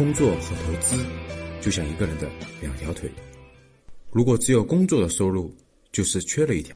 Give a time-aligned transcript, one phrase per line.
[0.00, 0.96] 工作和投资
[1.60, 2.26] 就像一个人的
[2.62, 3.12] 两条腿，
[4.10, 5.54] 如果只有工作的收入，
[5.92, 6.74] 就是缺了一条。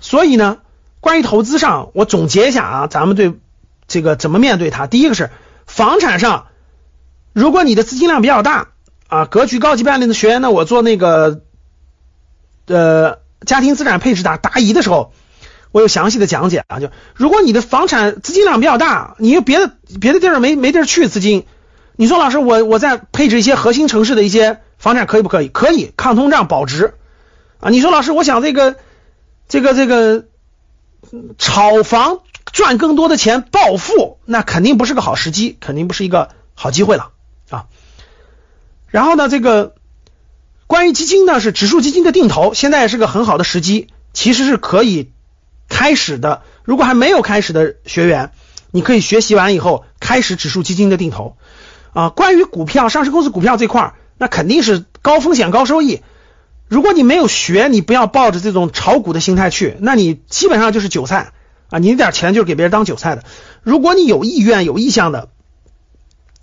[0.00, 0.58] 所以呢，
[0.98, 3.32] 关于投资上，我总结一下啊，咱们对
[3.86, 4.88] 这个怎么面对它。
[4.88, 5.30] 第一个是
[5.68, 6.48] 房产上，
[7.32, 8.72] 如果你的资金量比较大
[9.06, 11.42] 啊，格局高级班里的学员呢，我做那个
[12.66, 15.12] 呃家庭资产配置答答疑的时候，
[15.70, 16.80] 我有详细的讲解啊。
[16.80, 19.70] 就如果你的房产资金量比较大，你又别的
[20.00, 21.46] 别的地儿没没地儿去资金，
[21.96, 25.48] 你说老师我我在配置一些核心城市的一些房产可以不可以？
[25.48, 26.94] 可以，抗通胀保值
[27.60, 27.70] 啊。
[27.70, 28.76] 你说老师我想这个。
[29.52, 30.26] 这个这个
[31.36, 32.20] 炒房
[32.52, 37.10] 赚更多的钱暴富，那肯定不是个好时机，肯定不是一个好机会了
[37.50, 37.66] 啊。
[38.86, 39.74] 然后呢，这个
[40.68, 45.10] 关于基金呢，是指数基金的定投，现在是个很好的时机，其实是可以
[45.68, 46.42] 开始的。
[46.62, 48.30] 如果还没有开始的学员，
[48.70, 51.36] 你可以学习完以后开始指数基金的定投
[51.92, 52.08] 啊。
[52.10, 56.02] 关于股票，上市公司股票这块儿，那肯定是高风险高收益。
[56.68, 61.32] 如果你没有学，你不要抱着这种炒股的心态去，那你基本上就是韭菜
[61.68, 61.80] 啊！
[61.80, 63.24] 你那点钱就是给别人当韭菜的。
[63.62, 65.30] 如果你有意愿、有意向的，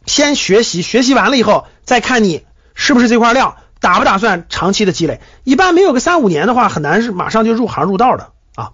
[0.06, 5.22] 先学习，学习完了以后再看你是不是这块料，打不打算长期的积累。
[5.46, 8.72] 一般没有个三五年的话，很难是马上就入行入道的啊。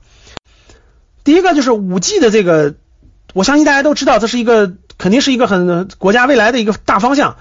[1.23, 2.73] 第一个就是五 G 的这个，
[3.33, 4.73] 我相信大家都知道，这是一个
[5.04, 7.36] 肯定是一个很国家未来的一个大方向。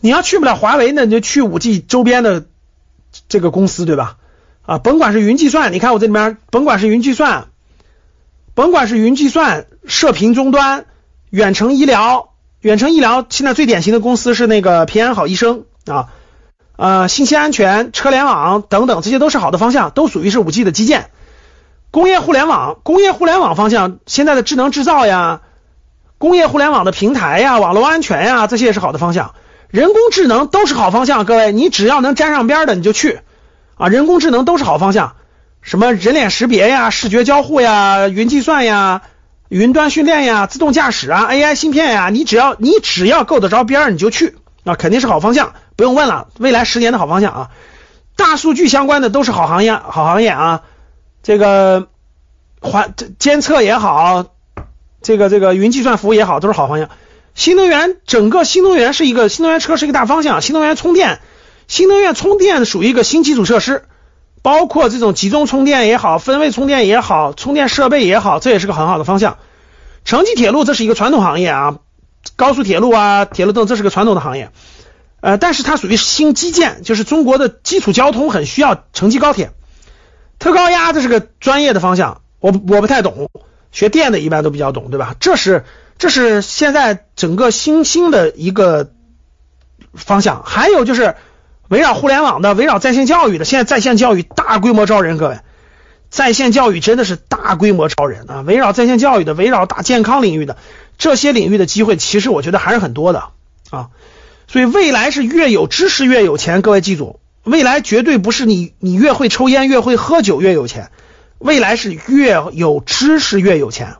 [0.00, 2.44] 你要去不了华为，那你就去五 G 周边的。
[3.28, 4.16] 这个公司对吧？
[4.66, 7.46] 啊，甭管是云计算，你看我这里面，甭管是云计算，
[8.54, 10.86] 甭管是云计算、射频终端、
[11.30, 16.08] 远程医疗、远程医疗，现在最典型的公司是那个平安好医生啊，
[16.74, 21.10] 呃，信息安全、车联网等等，这些都是好的方向，都属于是五 G 的基建。
[21.92, 25.42] 工业互联网，工业互联网方向，现在的智能制造呀，
[26.18, 29.34] 工业互联网的平台呀，网络安全呀，这些也是好的方向。
[29.68, 33.20] 人工智能都是好方向，各位，你只要能沾上边的你就去
[33.76, 33.88] 啊！
[33.88, 35.16] 人工智能都是好方向，
[35.62, 39.02] 什么人脸识别呀、视觉交互呀、云计算呀、
[39.48, 47.50] 云端训练呀、自动驾驶啊、AI 芯片呀，你只要你只要够得着边儿你就去啊，肯定是好方向，不用问了，未来十年的好方向啊！
[48.16, 50.62] 大数据相关的都是好行业，好行业啊！
[51.24, 51.88] 这个
[52.60, 54.26] 环监测也好，
[55.04, 56.88] 这个这个云计算服务也好，都是好方向。
[57.36, 61.20] 新能源整个新能源是一个新能源车是一个大方向，新能源充电，
[61.68, 63.84] 新能源充电属于一个新基础设施，
[64.42, 69.36] 包括这种集中充电也好，分位充电也好，充电设备也好，这也是个很好的方向。
[70.04, 71.78] 城际铁路这是一个传统行业啊，
[72.36, 74.50] 高速铁路啊，铁路等这是个传统的行业，
[75.20, 79.50] 呃，但是它属于新基建，就是中国的基础交通很需要城际高铁，
[80.38, 83.28] 特高压这是个专业的方向，我我不太懂，
[83.74, 85.14] 学电的一般都比较懂，对吧？
[85.20, 85.64] 这是。
[85.96, 88.90] 这是现在整个新兴的一个
[89.94, 91.14] 方向，还有就是
[91.68, 93.44] 围绕互联网的、围绕在线教育的。
[93.44, 95.38] 现在在线教育大规模招人，各位，
[96.10, 98.40] 在线教育真的是大规模招人啊！
[98.40, 100.56] 围绕在线教育的、围绕大健康领域的
[100.98, 103.28] 这些领域的机会，其实我觉得还是很多的
[103.70, 103.90] 啊。
[104.48, 110.90] 所以未来是越有知识越有钱，各位记住，未来绝对不是你你越会抽烟越会喝酒越有钱，
[111.44, 113.98] 未来是越有知识越有钱。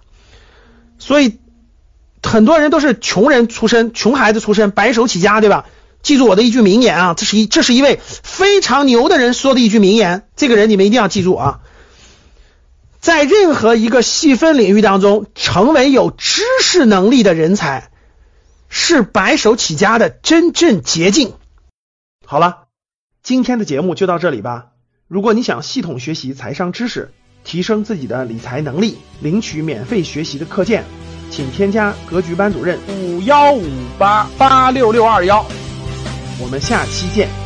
[0.99, 1.38] 所以。
[2.27, 5.66] 很多人都是穷人出身，穷孩子出身，白手起家，对吧？
[6.03, 11.60] 记住我的一句名言啊，这是一这是一位非常牛的人说的一句名言，这个人你们一定要记住啊。
[12.99, 17.91] 在任何一个细分领域当中，成为有知识能力的人才，
[18.71, 21.34] 是白手起家的真正捷径。
[22.25, 22.69] 好了，
[23.22, 24.69] 今天的节目就到这里吧。
[25.09, 27.12] 如果你想系统学习财商知识，
[27.44, 30.82] 提升自己的理财能力，领取免费学习的课件。
[31.31, 33.66] 请添加格局班主任五幺五
[33.99, 35.44] 八八六六二幺，
[36.41, 37.44] 我们下期见。